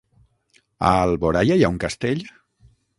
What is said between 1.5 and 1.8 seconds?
hi ha